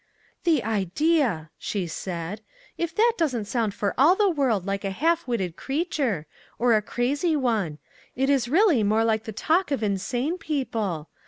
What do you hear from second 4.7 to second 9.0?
a half witted crea ture; or a crazy one; it is really